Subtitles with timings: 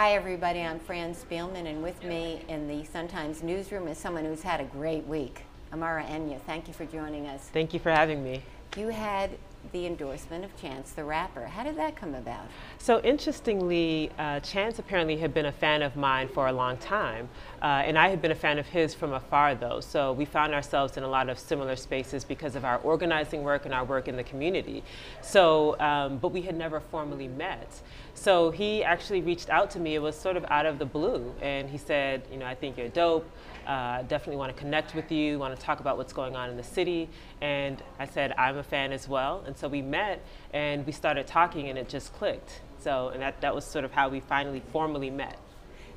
[0.00, 0.60] Hi, everybody.
[0.60, 4.60] I'm Fran Spielman, and with me in the Sun Times newsroom is someone who's had
[4.60, 5.42] a great week.
[5.72, 7.50] Amara Enyia, thank you for joining us.
[7.52, 8.44] Thank you for having me.
[8.76, 9.30] You had
[9.72, 11.46] the endorsement of Chance the Rapper.
[11.46, 12.46] How did that come about?
[12.78, 17.28] So interestingly, uh, Chance apparently had been a fan of mine for a long time,
[17.62, 19.80] uh, and I had been a fan of his from afar though.
[19.80, 23.64] So we found ourselves in a lot of similar spaces because of our organizing work
[23.64, 24.82] and our work in the community.
[25.22, 27.80] So, um, but we had never formally met.
[28.14, 29.94] So he actually reached out to me.
[29.94, 32.76] It was sort of out of the blue, and he said, you know, I think
[32.76, 33.30] you're dope.
[33.68, 36.56] Uh, definitely want to connect with you, want to talk about what's going on in
[36.56, 37.06] the city.
[37.42, 39.44] And I said, I'm a fan as well.
[39.46, 42.62] And so we met and we started talking and it just clicked.
[42.78, 45.38] So, and that, that was sort of how we finally formally met.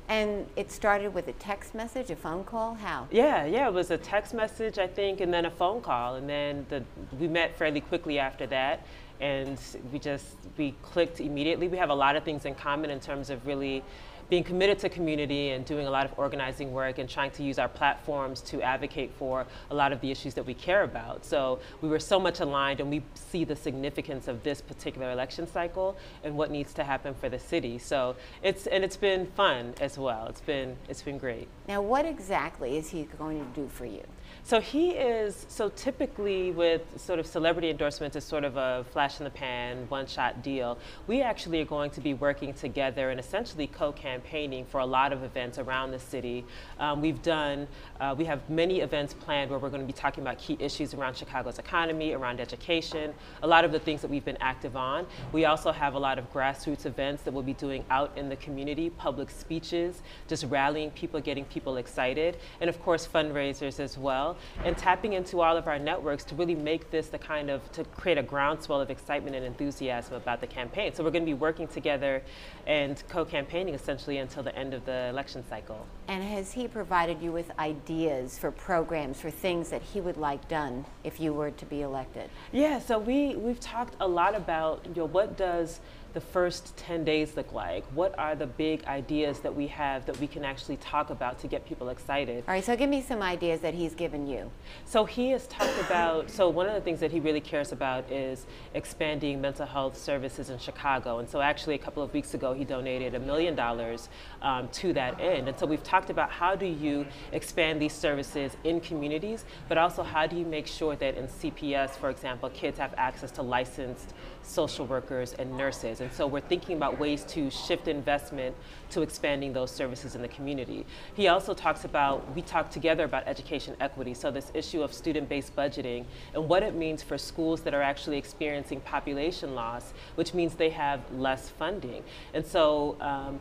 [0.08, 2.74] And it started with a text message, a phone call?
[2.74, 3.08] How?
[3.10, 6.16] Yeah, yeah, it was a text message, I think, and then a phone call.
[6.16, 6.84] And then the,
[7.18, 8.86] we met fairly quickly after that.
[9.20, 9.58] And
[9.92, 11.68] we just, we clicked immediately.
[11.68, 13.84] We have a lot of things in common in terms of really
[14.32, 17.58] being committed to community and doing a lot of organizing work and trying to use
[17.58, 21.22] our platforms to advocate for a lot of the issues that we care about.
[21.22, 25.46] So we were so much aligned and we see the significance of this particular election
[25.46, 27.76] cycle and what needs to happen for the city.
[27.76, 30.28] So it's and it's been fun as well.
[30.28, 31.46] It's been it's been great.
[31.68, 34.02] Now what exactly is he going to do for you?
[34.44, 39.20] So he is, so typically with sort of celebrity endorsements, it's sort of a flash
[39.20, 40.78] in the pan, one shot deal.
[41.06, 45.12] We actually are going to be working together and essentially co campaigning for a lot
[45.12, 46.44] of events around the city.
[46.78, 47.66] Um, we've done,
[48.00, 50.94] uh, we have many events planned where we're going to be talking about key issues
[50.94, 53.12] around Chicago's economy, around education,
[53.42, 55.06] a lot of the things that we've been active on.
[55.32, 58.36] We also have a lot of grassroots events that we'll be doing out in the
[58.36, 64.36] community, public speeches, just rallying people, getting people excited, and of course fundraisers as well
[64.64, 67.84] and tapping into all of our networks to really make this the kind of, to
[67.84, 70.94] create a groundswell of excitement and enthusiasm about the campaign.
[70.94, 72.22] So we're going to be working together
[72.66, 75.86] and co-campaigning essentially until the end of the election cycle.
[76.08, 80.48] And has he provided you with ideas for programs, for things that he would like
[80.48, 82.28] done if you were to be elected?
[82.52, 85.80] Yeah, so we, we've talked a lot about, you know, what does
[86.12, 87.84] the first 10 days look like?
[87.94, 91.46] What are the big ideas that we have that we can actually talk about to
[91.46, 92.44] get people excited?
[92.46, 94.50] All right, so give me some ideas that he's given you.
[94.84, 98.10] So he has talked about, so one of the things that he really cares about
[98.10, 101.18] is expanding mental health services in Chicago.
[101.18, 104.08] And so actually a couple of weeks ago, he donated a million dollars
[104.42, 105.48] um, to that end.
[105.48, 110.02] And so we've talked about how do you expand these services in communities, but also
[110.02, 114.14] how do you make sure that in CPS, for example, kids have access to licensed
[114.42, 116.00] social workers and nurses.
[116.02, 118.54] And so we're thinking about ways to shift investment
[118.90, 120.84] to expanding those services in the community.
[121.14, 125.56] He also talks about, we talk together about education equity, so this issue of student-based
[125.56, 126.04] budgeting
[126.34, 130.70] and what it means for schools that are actually experiencing population loss, which means they
[130.70, 132.02] have less funding.
[132.34, 133.40] And so um,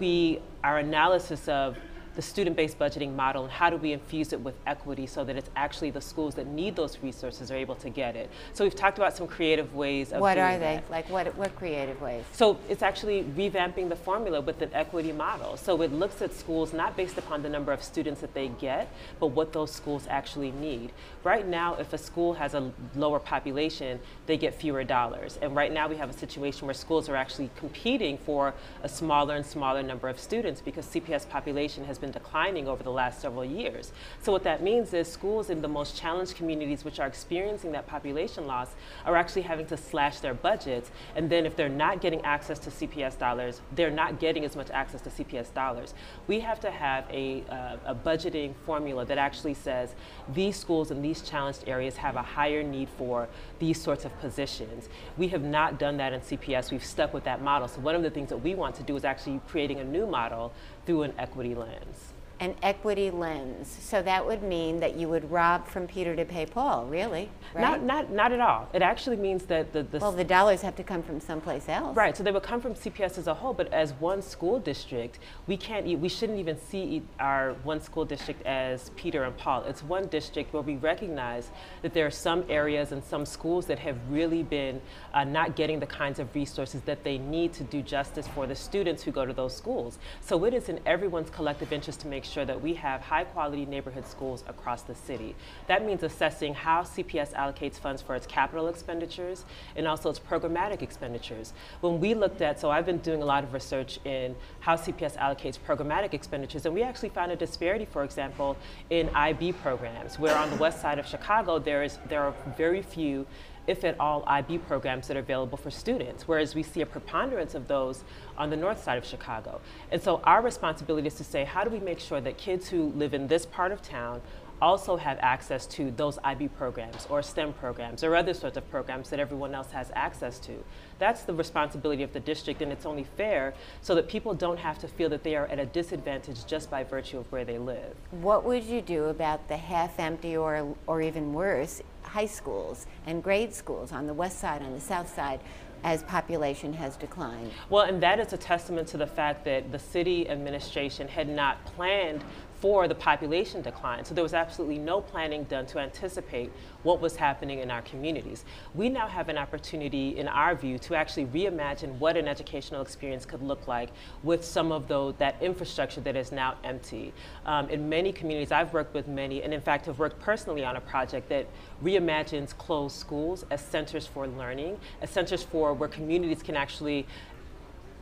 [0.00, 1.76] we, our analysis of
[2.16, 5.50] the student-based budgeting model and how do we infuse it with equity so that it's
[5.54, 8.30] actually the schools that need those resources are able to get it.
[8.54, 10.76] So we've talked about some creative ways of What are they?
[10.76, 10.90] That.
[10.90, 12.24] Like what, what creative ways?
[12.32, 15.56] So it's actually revamping the formula with an equity model.
[15.58, 18.90] So it looks at schools not based upon the number of students that they get,
[19.20, 20.92] but what those schools actually need.
[21.22, 25.38] Right now, if a school has a lower population, they get fewer dollars.
[25.42, 29.36] And right now we have a situation where schools are actually competing for a smaller
[29.36, 33.20] and smaller number of students because CPS population has been been declining over the last
[33.20, 33.92] several years.
[34.22, 37.86] So what that means is schools in the most challenged communities which are experiencing that
[37.86, 38.68] population loss
[39.04, 40.90] are actually having to slash their budgets.
[41.16, 44.70] And then if they're not getting access to CPS dollars, they're not getting as much
[44.70, 45.94] access to CPS dollars.
[46.28, 49.94] We have to have a, uh, a budgeting formula that actually says
[50.32, 54.88] these schools in these challenged areas have a higher need for these sorts of positions.
[55.16, 56.70] We have not done that in CPS.
[56.70, 57.68] We've stuck with that model.
[57.68, 60.06] So one of the things that we want to do is actually creating a new
[60.06, 60.52] model
[60.84, 63.74] through an equity lens an equity lens.
[63.80, 67.30] So that would mean that you would rob from Peter to pay Paul, really?
[67.54, 67.62] Right?
[67.62, 68.68] Not, not, not at all.
[68.74, 71.96] It actually means that the, the well, the dollars have to come from someplace else.
[71.96, 72.16] Right.
[72.16, 75.56] So they would come from CPS as a whole, but as one school district, we
[75.56, 75.86] can't.
[75.98, 79.64] We shouldn't even see our one school district as Peter and Paul.
[79.64, 81.50] It's one district where we recognize
[81.82, 84.80] that there are some areas and some schools that have really been
[85.14, 88.54] uh, not getting the kinds of resources that they need to do justice for the
[88.54, 89.98] students who go to those schools.
[90.20, 93.66] So it is in everyone's collective interest to make sure that we have high quality
[93.66, 95.34] neighborhood schools across the city.
[95.66, 99.44] That means assessing how CPS allocates funds for its capital expenditures
[99.74, 101.52] and also its programmatic expenditures.
[101.80, 105.16] When we looked at, so I've been doing a lot of research in how CPS
[105.16, 108.56] allocates programmatic expenditures, and we actually found a disparity, for example,
[108.90, 112.82] in IB programs, where on the west side of Chicago there is there are very
[112.82, 113.26] few
[113.66, 117.54] if at all, IB programs that are available for students, whereas we see a preponderance
[117.54, 118.04] of those
[118.36, 119.60] on the north side of Chicago.
[119.90, 122.92] And so our responsibility is to say, how do we make sure that kids who
[122.92, 124.22] live in this part of town
[124.60, 129.10] also have access to those IB programs or STEM programs or other sorts of programs
[129.10, 130.52] that everyone else has access to.
[130.98, 133.52] That's the responsibility of the district, and it's only fair
[133.82, 136.84] so that people don't have to feel that they are at a disadvantage just by
[136.84, 137.94] virtue of where they live.
[138.10, 143.22] What would you do about the half empty or, or even worse high schools and
[143.22, 145.40] grade schools on the west side, on the south side?
[145.84, 147.50] as population has declined.
[147.70, 151.64] Well, and that is a testament to the fact that the city administration had not
[151.64, 152.24] planned
[152.60, 154.04] for the population decline.
[154.04, 156.50] So there was absolutely no planning done to anticipate
[156.82, 158.44] what was happening in our communities.
[158.74, 163.26] We now have an opportunity, in our view, to actually reimagine what an educational experience
[163.26, 163.90] could look like
[164.22, 167.12] with some of those, that infrastructure that is now empty.
[167.44, 170.76] Um, in many communities, I've worked with many, and in fact have worked personally on
[170.76, 171.46] a project that
[171.82, 177.06] reimagines closed schools as centers for learning, as centers for where communities can actually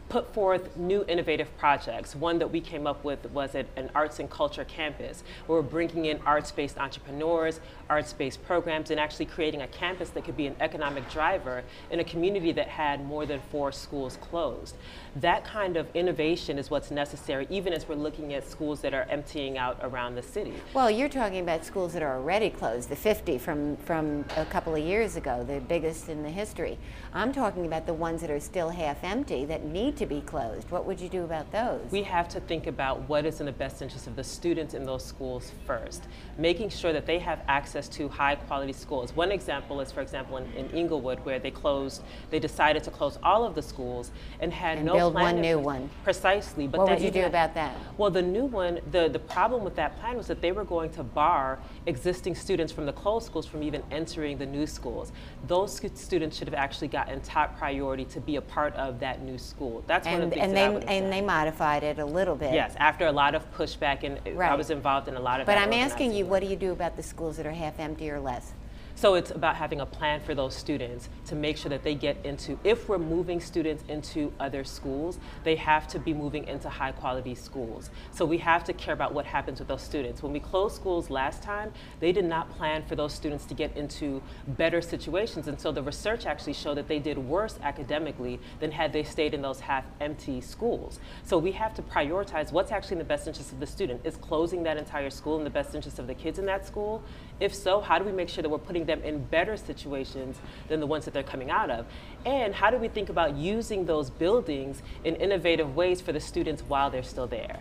[0.09, 2.15] put forth new innovative projects.
[2.15, 6.21] One that we came up with was an arts and culture campus, we're bringing in
[6.27, 11.65] arts-based entrepreneurs, arts-based programs, and actually creating a campus that could be an economic driver
[11.91, 14.77] in a community that had more than four schools closed.
[15.17, 19.07] That kind of innovation is what's necessary, even as we're looking at schools that are
[19.11, 20.55] emptying out around the city.
[20.75, 24.75] Well, you're talking about schools that are already closed, the 50 from, from a couple
[24.75, 26.79] of years ago, the biggest in the history.
[27.13, 30.71] I'm talking about the ones that are still half empty that need to be closed.
[30.71, 31.81] What would you do about those?
[31.91, 34.85] We have to think about what is in the best interest of the students in
[34.85, 36.05] those schools first,
[36.39, 39.15] making sure that they have access to high quality schools.
[39.15, 43.19] One example is, for example, in, in Englewood, where they closed, they decided to close
[43.23, 44.11] all of the schools
[44.41, 45.91] and had and no build plan one new one.
[46.03, 46.67] Precisely.
[46.67, 47.75] But what would you do about that?
[47.97, 50.91] Well, the new one, the, the problem with that plan was that they were going
[50.93, 55.13] to bar existing students from the closed schools from even entering the new schools.
[55.47, 59.39] Those students should have actually gotten top priority to be a part of that new
[59.39, 59.84] school.
[59.87, 62.55] That's and, one of the things and they and they modified it a little bit.
[62.55, 64.53] Yes, after a lot of pushback, and right.
[64.53, 65.47] I was involved in a lot of.
[65.47, 68.11] But I'm asking you, what do you do about the schools that are half empty
[68.11, 68.53] or less?
[68.97, 72.17] So it's about having a plan for those students to make sure that they get
[72.25, 76.93] into, if we're moving students into other schools, they have to be moving into high
[76.93, 77.91] quality schools.
[78.13, 80.23] So we have to care about what happens with those students.
[80.23, 83.77] When we closed schools last time, they did not plan for those students to get
[83.77, 85.49] into better situations.
[85.49, 89.35] And so the research actually showed that they did worse academically than had they stayed
[89.35, 91.01] in those half empty schools.
[91.25, 94.07] So we have to prioritize what's actually in the best interest of the student.
[94.07, 97.03] Is closing that entire school in the best interest of the kids in that school?
[97.41, 100.37] If so, how do we make sure that we're putting them in better situations
[100.69, 101.87] than the ones that they're coming out of?
[102.25, 106.63] And how do we think about using those buildings in innovative ways for the students
[106.63, 107.59] while they're still there?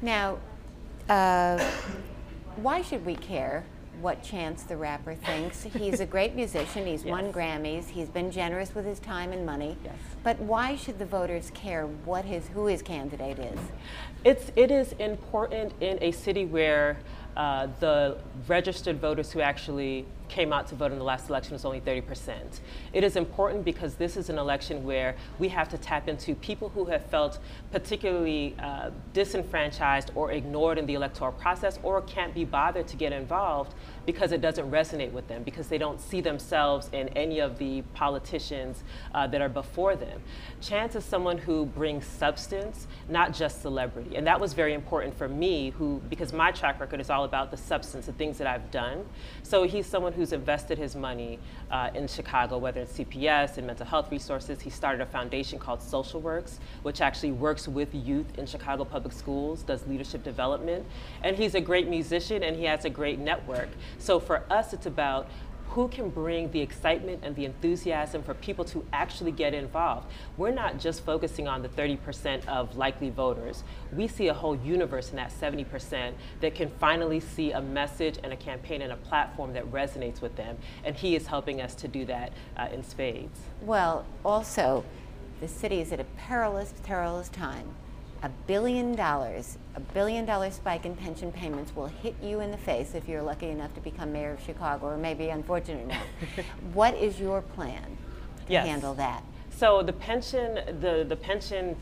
[0.00, 0.38] Now,
[1.08, 1.58] uh,
[2.56, 3.64] why should we care
[4.00, 5.62] what Chance the Rapper thinks.
[5.62, 6.86] He's a great musician.
[6.86, 7.10] He's yes.
[7.10, 7.88] won Grammys.
[7.88, 9.76] He's been generous with his time and money.
[9.84, 9.94] Yes.
[10.22, 13.58] But why should the voters care what his who his candidate is?
[14.24, 16.98] It's it is important in a city where
[17.36, 21.64] uh, the registered voters who actually came out to vote in the last election was
[21.64, 22.60] only 30%.
[22.92, 26.68] It is important because this is an election where we have to tap into people
[26.70, 27.38] who have felt
[27.72, 33.12] particularly uh, disenfranchised or ignored in the electoral process or can't be bothered to get
[33.12, 33.74] involved
[34.06, 37.82] because it doesn't resonate with them, because they don't see themselves in any of the
[37.94, 40.22] politicians uh, that are before them.
[40.60, 44.16] Chance is someone who brings substance, not just celebrity.
[44.16, 47.50] And that was very important for me, who because my track record is all about
[47.50, 49.04] the substance, the things that I've done.
[49.42, 51.38] So he's someone who's invested his money
[51.70, 54.60] uh, in Chicago, whether it's CPS and mental health resources.
[54.60, 59.12] He started a foundation called Social Works, which actually works with youth in Chicago public
[59.12, 60.84] schools, does leadership development.
[61.22, 63.68] And he's a great musician and he has a great network.
[63.98, 65.28] So for us, it's about
[65.76, 70.10] who can bring the excitement and the enthusiasm for people to actually get involved.
[70.38, 73.62] We're not just focusing on the 30% of likely voters.
[73.92, 78.32] We see a whole universe in that 70% that can finally see a message and
[78.32, 80.56] a campaign and a platform that resonates with them.
[80.82, 83.38] And he is helping us to do that uh, in spades.
[83.60, 84.82] Well, also,
[85.42, 87.68] the city is at a perilous, perilous time
[88.22, 92.56] a billion dollars, a billion dollar spike in pension payments will hit you in the
[92.56, 96.06] face if you're lucky enough to become mayor of Chicago, or maybe unfortunate enough.
[96.72, 97.96] what is your plan
[98.46, 98.66] to yes.
[98.66, 99.22] handle that?
[99.50, 101.76] So the pension, the, the pension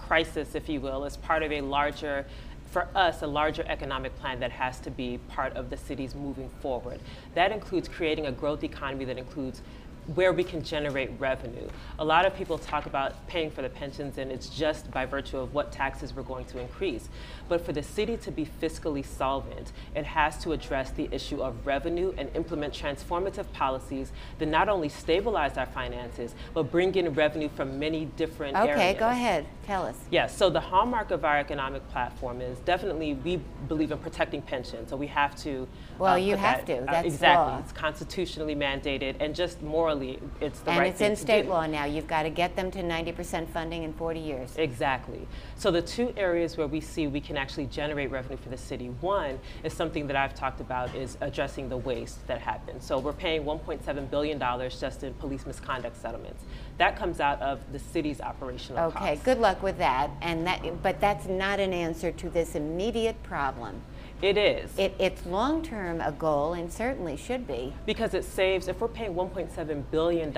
[0.00, 2.24] crisis, if you will, is part of a larger
[2.70, 6.50] for us, a larger economic plan that has to be part of the city's moving
[6.60, 7.00] forward.
[7.34, 9.62] That includes creating a growth economy that includes
[10.14, 11.68] where we can generate revenue.
[11.98, 15.36] A lot of people talk about paying for the pensions and it's just by virtue
[15.36, 17.08] of what taxes we're going to increase.
[17.48, 21.66] But for the city to be fiscally solvent, it has to address the issue of
[21.66, 27.48] revenue and implement transformative policies that not only stabilize our finances, but bring in revenue
[27.48, 28.90] from many different okay, areas.
[28.90, 29.46] Okay, go ahead.
[29.64, 29.96] Tell us.
[30.10, 34.88] Yes, so the hallmark of our economic platform is definitely we believe in protecting pensions.
[34.90, 35.68] So we have to.
[35.98, 36.86] Well, uh, you have that, to.
[36.86, 37.52] That's uh, exactly.
[37.52, 37.58] Law.
[37.58, 39.97] It's constitutionally mandated and just morally
[40.40, 41.50] it's the and right it's in state do.
[41.50, 41.84] law now.
[41.84, 44.54] You've got to get them to 90% funding in 40 years.
[44.56, 45.26] Exactly.
[45.56, 48.88] So the two areas where we see we can actually generate revenue for the city.
[49.00, 52.84] One is something that I've talked about is addressing the waste that happens.
[52.84, 56.44] So we're paying 1.7 billion dollars just in police misconduct settlements.
[56.78, 59.24] That comes out of the city's operational okay, costs.
[59.24, 60.10] good luck with that.
[60.22, 63.82] And that, but that's not an answer to this immediate problem.
[64.20, 64.76] It is.
[64.78, 67.72] It, it's long term a goal and certainly should be.
[67.86, 70.32] Because it saves, if we're paying $1.7 billion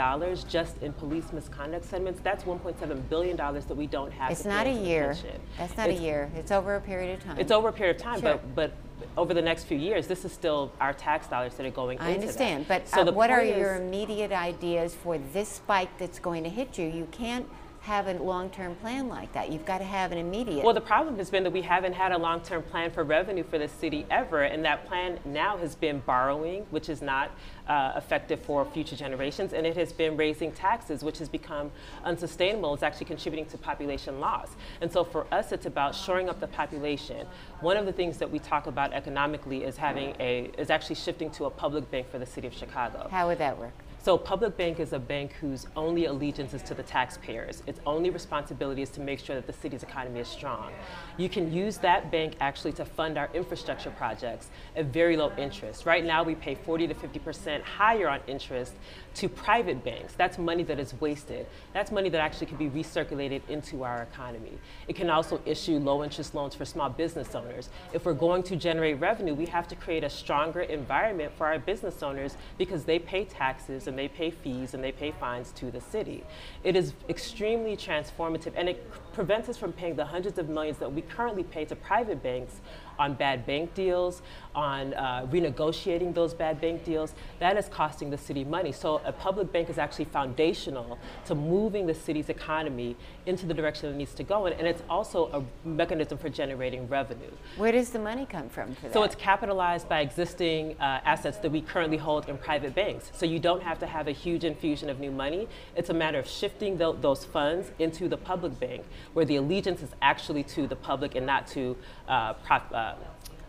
[0.49, 4.67] just in police misconduct settlements, that's $1.7 billion that we don't have to It's not
[4.67, 5.17] a year.
[5.57, 6.31] That's not it's, a year.
[6.37, 7.39] It's over a period of time.
[7.39, 8.35] It's over a period of time, sure.
[8.35, 8.73] but, but
[9.17, 12.11] over the next few years, this is still our tax dollars that are going I
[12.11, 12.91] into understand, that.
[12.91, 16.79] but uh, what are is, your immediate ideas for this spike that's going to hit
[16.79, 16.87] you?
[16.87, 17.47] You can't
[17.81, 19.51] have a long-term plan like that.
[19.51, 20.65] You've got to have an immediate.
[20.65, 23.59] Well, the problem has been that we haven't had a long-term plan for revenue for
[23.59, 27.31] the city ever, and that plan now has been borrowing, which is not
[27.69, 31.71] uh, effective for future generations, and it has been raising taxes, which has become
[32.05, 32.75] unsustainable.
[32.75, 34.51] It's actually contributing to population loss.
[34.83, 37.27] And so for us, it's about shoring up the population.
[37.61, 41.31] One of the things that we talk about economically is having a is actually shifting
[41.33, 43.09] to a public bank for the city of Chicago.
[43.11, 43.73] How would that work?
[44.03, 47.63] So Public Bank is a bank whose only allegiance is to the taxpayers.
[47.67, 50.73] Its only responsibility is to make sure that the city's economy is strong.
[51.19, 55.85] You can use that bank actually to fund our infrastructure projects at very low interest.
[55.85, 58.73] Right now we pay 40 to 50% higher on interest
[59.17, 60.15] to private banks.
[60.15, 61.47] That's money that is wasted.
[61.75, 64.59] That's money that actually can be recirculated into our economy.
[64.89, 67.69] It can also issue low interest loans for small business owners.
[67.93, 71.59] If we're going to generate revenue, we have to create a stronger environment for our
[71.59, 75.71] business owners because they pay taxes and they pay fees and they pay fines to
[75.71, 76.25] the city.
[76.65, 80.91] It is extremely transformative and it prevents us from paying the hundreds of millions that
[80.91, 82.63] we currently pay to private banks
[82.99, 84.23] on bad bank deals,
[84.55, 87.15] on uh, renegotiating those bad bank deals.
[87.39, 88.73] That is costing the city money.
[88.73, 92.97] So a public bank is actually foundational to moving the city's economy
[93.27, 96.89] into the direction it needs to go in, and it's also a mechanism for generating
[96.89, 97.31] revenue.
[97.57, 98.93] Where does the money come from for that?
[98.93, 103.11] So it's capitalized by existing uh, assets that we currently hold in private banks.
[103.15, 105.49] So you don't have to have a huge infusion of new money.
[105.75, 109.83] It's a matter of shifting the, those funds into the public bank, where the allegiance
[109.83, 111.77] is actually to the public and not to
[112.09, 112.95] uh, uh,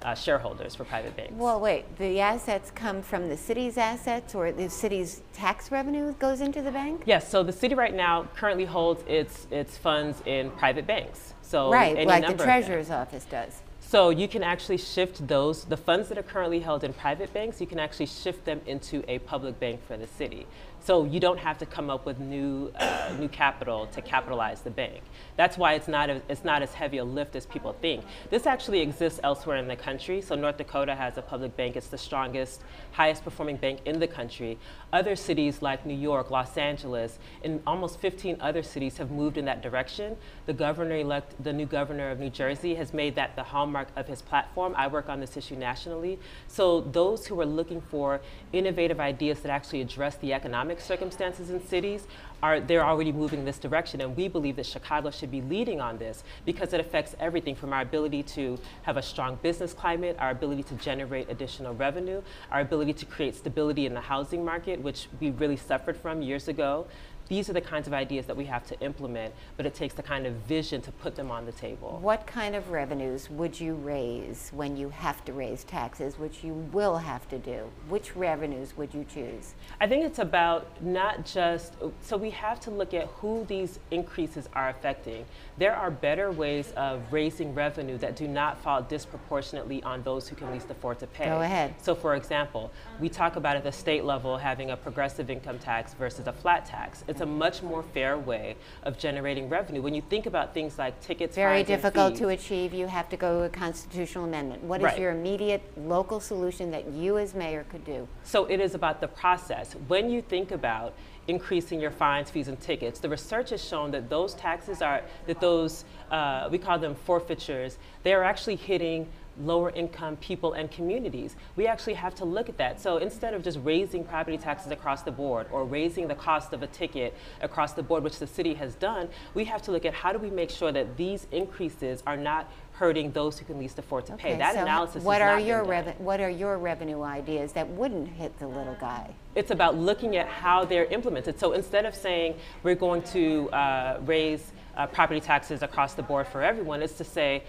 [0.04, 1.34] uh, shareholders for private banks.
[1.36, 6.42] Well, wait, the assets come from the city's assets or the city's tax revenue goes
[6.42, 7.04] into the bank?
[7.06, 11.34] Yes, so the city right now currently holds its, its funds in private banks.
[11.42, 13.62] So right, like the treasurer's office does.
[13.92, 17.60] So you can actually shift those, the funds that are currently held in private banks,
[17.60, 20.48] you can actually shift them into a public bank for the city.
[20.84, 24.72] So you don't have to come up with new, uh, new capital to capitalize the
[24.72, 25.02] bank.
[25.38, 28.04] That's why it's not, a, it's not as heavy a lift as people think.
[28.32, 30.22] This actually exists elsewhere in the country.
[30.22, 31.76] So North Dakota has a public bank.
[31.76, 32.62] It's the strongest,
[32.94, 34.58] highest performing bank in the country.
[34.92, 39.46] Other cities like New York, Los Angeles, and almost 15 other cities have moved in
[39.46, 40.18] that direction.
[40.48, 44.08] The governor elect, the new governor of New Jersey has made that the hallmark of
[44.08, 44.74] his platform.
[44.78, 46.20] I work on this issue nationally.
[46.48, 48.22] So those who are looking for
[48.54, 52.08] innovative ideas that actually address the economic circumstances in cities
[52.44, 55.80] are they're already moving in this direction and we believe that Chicago should be leading
[55.80, 60.16] on this because it affects everything from our ability to have a strong business climate,
[60.20, 62.22] our ability to generate additional revenue,
[62.52, 66.48] our ability to create stability in the housing market, which we really suffered from years
[66.48, 66.88] ago,
[67.32, 70.04] these are the kinds of ideas that we have to implement, but it takes the
[70.04, 71.98] kind of vision to put them on the table.
[72.02, 76.54] What kind of revenues would you raise when you have to raise taxes, which you
[76.74, 77.70] will have to do?
[77.88, 79.54] Which revenues would you choose?
[79.80, 84.50] I think it's about not just, so we have to look at who these increases
[84.52, 85.24] are affecting.
[85.62, 90.36] There are better ways of raising revenue that do not fall disproportionately on those who
[90.36, 91.26] can least afford to pay.
[91.26, 91.76] Go ahead.
[91.80, 95.94] So, for example, we talk about at the state level having a progressive income tax
[95.94, 97.04] versus a flat tax.
[97.08, 99.84] It's a much more fair way of generating revenue.
[99.84, 102.74] When you think about things like tickets, very difficult fees, to achieve.
[102.74, 104.64] You have to go to a constitutional amendment.
[104.64, 105.00] What is Right.
[105.00, 108.08] your immediate local solution that you as mayor could do?
[108.24, 109.76] So it is about the process.
[109.88, 110.94] When you think about
[111.32, 115.40] increasing your fines, fees, and tickets, the research has shown that those taxes are, that
[115.40, 119.08] those, uh, we call them forfeitures, they are actually hitting
[119.40, 121.38] lower income people and communities.
[121.56, 122.82] We actually have to look at that.
[122.82, 126.64] So instead of just raising property taxes across the board or raising the cost of
[126.64, 129.94] a ticket across the board, which the city has done, we have to look at
[129.94, 133.78] how do we make sure that these increases are not hurting those who can least
[133.78, 134.36] afford to pay.
[134.36, 135.64] That so analysis what are your
[136.00, 139.14] what are your revenue ideas that wouldn't hit the little guy?
[139.36, 141.40] It's about looking at how they're implemented.
[141.40, 146.26] So instead of saying we're going to uh, raise uh, property taxes across the board
[146.26, 147.44] for everyone, it's to say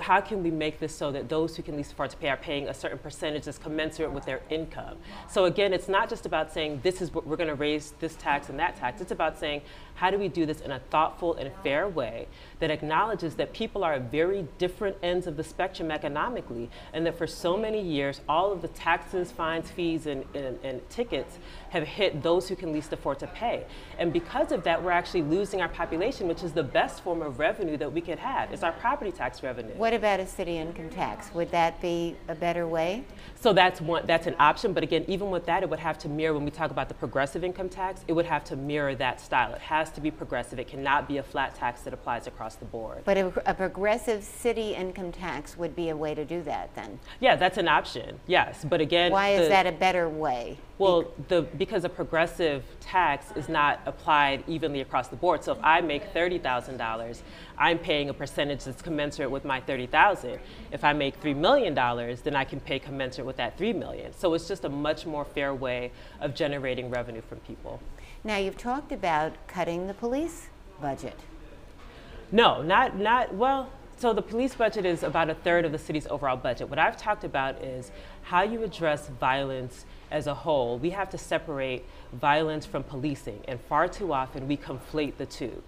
[0.00, 2.36] how can we make this so that those who can least afford to pay are
[2.36, 4.96] paying a certain percentage that's commensurate with their income?
[5.28, 8.14] So again, it's not just about saying this is what we're going to raise this
[8.16, 9.00] tax and that tax.
[9.00, 9.62] It's about saying
[9.94, 12.26] how do we do this in a thoughtful and fair way
[12.60, 17.16] that acknowledges that people are at very different ends of the spectrum economically, and that
[17.18, 21.38] for so many years, all of the taxes, fines, fees, and, and, and tickets
[21.70, 23.64] have hit those who can least afford to pay.
[23.98, 27.38] And because of that, we're actually losing our population, which is the best form of
[27.38, 28.52] revenue that we could have.
[28.52, 29.74] It's our property tax revenue.
[29.74, 31.32] What about a city income tax?
[31.34, 33.04] Would that be a better way?
[33.42, 36.08] So that's one that's an option, but again, even with that, it would have to
[36.08, 39.20] mirror when we talk about the progressive income tax, it would have to mirror that
[39.20, 39.52] style.
[39.52, 40.60] It has to be progressive.
[40.60, 43.02] It cannot be a flat tax that applies across the board.
[43.04, 47.00] But a, a progressive city income tax would be a way to do that then.
[47.18, 48.20] Yeah, that's an option.
[48.28, 50.58] Yes, but again, Why is that a better way?
[50.78, 55.42] Well, the, because a progressive tax is not applied evenly across the board.
[55.42, 57.24] So if I make thirty thousand dollars,
[57.62, 60.40] I'm paying a percentage that's commensurate with my thirty thousand.
[60.72, 64.12] If I make three million dollars, then I can pay commensurate with that three million.
[64.12, 67.80] So it's just a much more fair way of generating revenue from people.
[68.24, 70.48] Now, you've talked about cutting the police
[70.80, 71.16] budget.
[72.32, 73.70] No, not not well.
[73.96, 76.68] So the police budget is about a third of the city's overall budget.
[76.68, 80.78] What I've talked about is how you address violence as a whole.
[80.80, 85.62] We have to separate violence from policing, and far too often we conflate the two.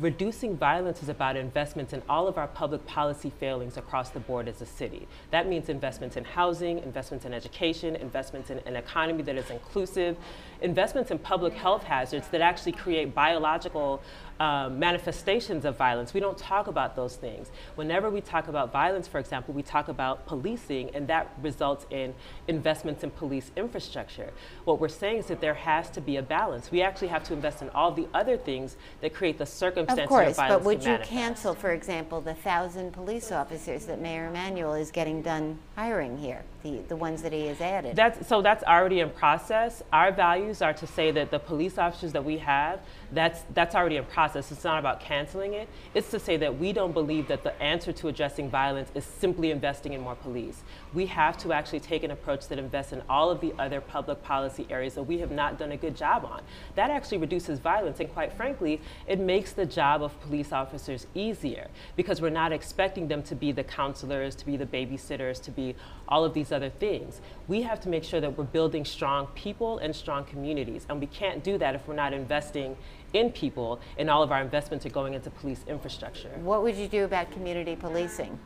[0.00, 4.48] Reducing violence is about investments in all of our public policy failings across the board
[4.48, 5.06] as a city.
[5.30, 10.16] That means investments in housing, investments in education, investments in an economy that is inclusive,
[10.64, 14.02] investments in public health hazards that actually create biological
[14.40, 16.12] um, manifestations of violence.
[16.14, 17.50] We don't talk about those things.
[17.76, 22.14] Whenever we talk about violence, for example, we talk about policing, and that results in
[22.48, 24.32] investments in police infrastructure.
[24.64, 26.72] What we're saying is that there has to be a balance.
[26.72, 30.08] We actually have to invest in all the other things that create the circumstances Of
[30.08, 31.10] course, violence but would you manifest.
[31.10, 36.42] cancel, for example, the thousand police officers that Mayor Emanuel is getting done hiring here,
[36.64, 37.94] the, the ones that he has added?
[37.94, 39.82] That's, so that's already in process.
[39.92, 42.80] Our values are to say that the police officers that we have,
[43.12, 44.50] that's, that's already in process.
[44.50, 45.68] It's not about canceling it.
[45.92, 49.50] It's to say that we don't believe that the answer to addressing violence is simply
[49.50, 50.62] investing in more police.
[50.94, 54.22] We have to actually take an approach that invests in all of the other public
[54.22, 56.42] policy areas that we have not done a good job on.
[56.76, 61.68] That actually reduces violence, and quite frankly, it makes the job of police officers easier
[61.94, 65.74] because we're not expecting them to be the counselors, to be the babysitters, to be
[66.08, 67.20] all of these other things.
[67.48, 71.06] We have to make sure that we're building strong people and strong communities, and we
[71.06, 72.76] can't do that if we're not investing
[73.12, 76.30] in people and all of our investments are going into police infrastructure.
[76.40, 78.38] What would you do about community policing?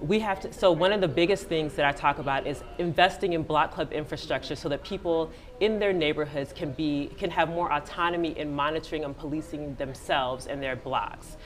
[0.00, 3.32] we have to so one of the biggest things that i talk about is investing
[3.32, 7.72] in block club infrastructure so that people in their neighborhoods can be can have more
[7.72, 11.36] autonomy in monitoring and policing themselves and their blocks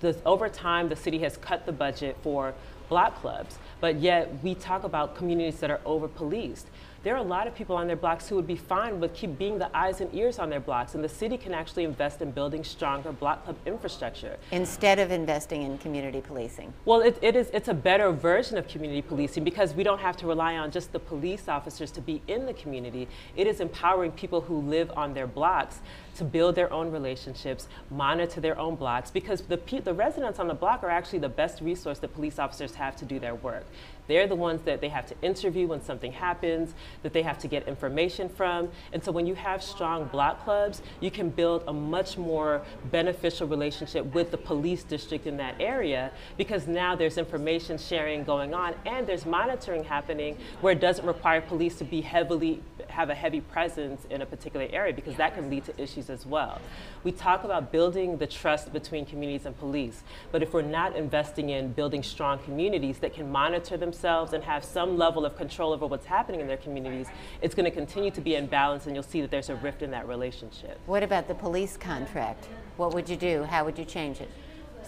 [0.00, 2.54] the, over time the city has cut the budget for
[2.88, 6.66] block clubs but yet we talk about communities that are over policed
[7.06, 9.38] there are a lot of people on their blocks who would be fine with keep
[9.38, 12.32] being the eyes and ears on their blocks, and the city can actually invest in
[12.32, 16.72] building stronger block club infrastructure instead of investing in community policing.
[16.84, 20.16] Well, it, it is it's a better version of community policing because we don't have
[20.16, 23.06] to rely on just the police officers to be in the community.
[23.36, 25.82] It is empowering people who live on their blocks
[26.16, 30.54] to build their own relationships, monitor their own blocks, because the, the residents on the
[30.54, 33.64] block are actually the best resource that police officers have to do their work.
[34.08, 37.48] They're the ones that they have to interview when something happens, that they have to
[37.48, 38.70] get information from.
[38.92, 43.48] And so when you have strong block clubs, you can build a much more beneficial
[43.48, 48.74] relationship with the police district in that area because now there's information sharing going on
[48.86, 53.40] and there's monitoring happening where it doesn't require police to be heavily have a heavy
[53.40, 56.60] presence in a particular area because that can lead to issues as well.
[57.04, 61.50] We talk about building the trust between communities and police, but if we're not investing
[61.50, 65.86] in building strong communities that can monitor themselves and have some level of control over
[65.86, 67.06] what's happening in their communities,
[67.42, 69.90] it's going to continue to be imbalanced and you'll see that there's a rift in
[69.90, 70.78] that relationship.
[70.86, 72.48] What about the police contract?
[72.76, 73.44] What would you do?
[73.44, 74.30] How would you change it?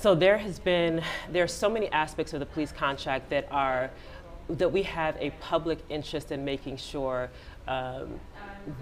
[0.01, 3.91] So there has been there are so many aspects of the police contract that are
[4.49, 7.31] that we have a public interest in making sure
[7.67, 8.21] um,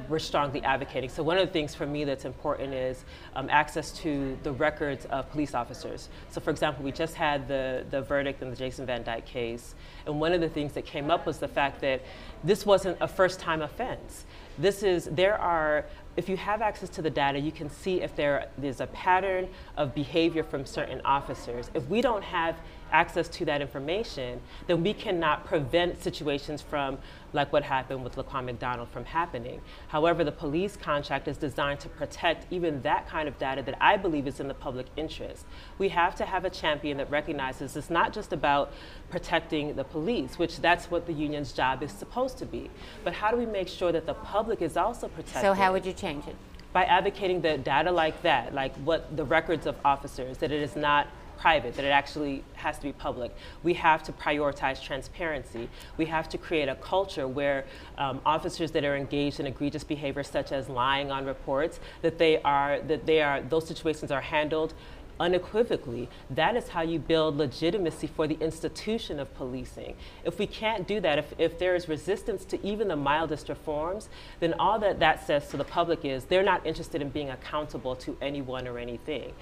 [0.09, 1.11] we're strongly advocating.
[1.11, 5.05] So one of the things for me that's important is um, access to the records
[5.07, 6.09] of police officers.
[6.31, 9.75] So for example, we just had the, the verdict in the Jason Van Dyke case,
[10.07, 12.03] and one of the things that came up was the fact that
[12.45, 14.25] this wasn't a first time offense.
[14.59, 15.85] This is, there are
[16.17, 19.49] if you have access to the data, you can see if there is a pattern
[19.77, 21.71] of behavior from certain officers.
[21.75, 22.57] If we don't have
[22.93, 26.99] access to that information, then we cannot prevent situations from,
[27.33, 29.61] like what happened with Laquan McDonald, from happening.
[29.89, 33.97] However, the police contract is designed to protect even that kind of data that I
[33.97, 35.45] believe is in the public interest.
[35.79, 38.73] We have to have a champion that recognizes it's not just about
[39.11, 42.71] protecting the police, which that's what the union's job is supposed to be,
[43.05, 45.43] but how do we make sure that the public is also protected?
[45.43, 46.37] So how would you change it?
[46.73, 50.77] By advocating that data like that, like what the records of officers, that it is
[50.77, 51.07] not
[51.39, 53.35] private, that it actually has to be public.
[53.63, 55.69] We have to prioritize transparency.
[55.97, 57.65] We have to create a culture where
[57.99, 62.41] um, officers that are engaged in egregious behavior, such as lying on reports, that they
[62.43, 64.75] are that they are those situations are handled
[65.19, 66.09] unequivocally.
[66.31, 69.97] That is how you build legitimacy for the institution of policing.
[70.25, 74.09] If we can't do that, if, if there is resistance to even the mildest reforms,
[74.41, 77.97] then all that that says to the public is they're not interested in being accountable
[77.97, 79.33] to anyone or anything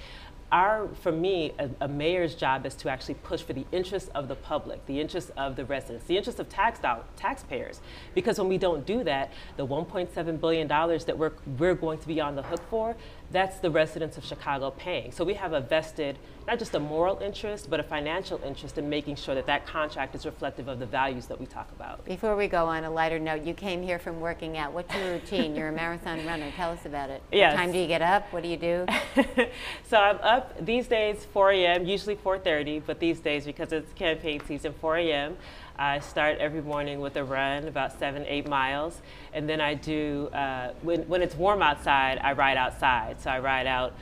[0.55, 4.29] our, for me, a, a, mayor's job is to actually push for the interests of
[4.29, 6.79] the public, the interests of the residents, the interests of tax
[7.17, 7.81] taxpayers.
[8.13, 12.21] Because when we don't do that, the $1.7 billion that we're, we're going to be
[12.21, 12.95] on the hook for,
[13.31, 15.11] that's the residents of Chicago paying.
[15.11, 18.89] So we have a vested, not just a moral interest, but a financial interest in
[18.89, 22.05] making sure that that contract is reflective of the values that we talk about.
[22.05, 24.73] Before we go on a lighter note, you came here from working out.
[24.73, 25.55] What's your routine?
[25.55, 26.51] You're a marathon runner.
[26.55, 27.21] Tell us about it.
[27.31, 27.53] Yes.
[27.53, 28.31] What time do you get up?
[28.31, 28.85] What do you do?
[29.87, 34.41] so I'm up these days 4 a.m., usually 4.30, but these days because it's campaign
[34.47, 35.37] season, 4 a.m.
[35.77, 39.01] I start every morning with a run, about seven, eight miles,
[39.33, 43.21] and then I do, uh, when, when it's warm outside, I ride outside.
[43.21, 43.93] So I ride out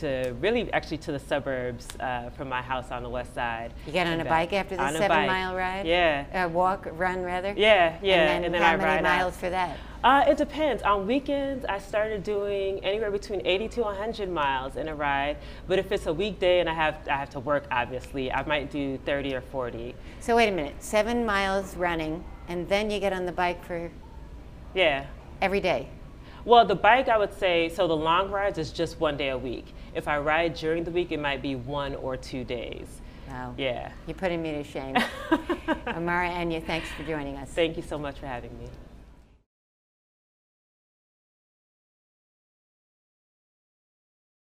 [0.00, 3.72] to really actually to the suburbs uh, from my house on the west side.
[3.86, 5.26] You get on a bike after the seven bike.
[5.26, 5.86] mile ride?
[5.86, 6.46] Yeah.
[6.46, 7.54] Uh, walk, run rather?
[7.56, 8.14] Yeah, yeah.
[8.14, 9.40] And then, and then how I many ride miles out.
[9.40, 9.78] for that?
[10.04, 10.82] Uh, it depends.
[10.84, 15.38] On weekends, I started doing anywhere between 80 to 100 miles in a ride.
[15.66, 18.70] But if it's a weekday and I have I have to work, obviously, I might
[18.70, 19.94] do 30 or 40.
[20.20, 23.90] So wait a minute, seven miles running, and then you get on the bike for
[24.74, 25.06] Yeah.
[25.42, 25.88] every day.
[26.44, 29.38] Well, the bike, I would say, so the long rides is just one day a
[29.38, 29.74] week.
[29.94, 32.86] If I ride during the week, it might be one or two days.
[33.28, 33.54] Wow.
[33.58, 33.90] Yeah.
[34.06, 34.96] You're putting me to shame.
[35.88, 37.50] Amara Enyia, thanks for joining us.
[37.50, 38.68] Thank you so much for having me.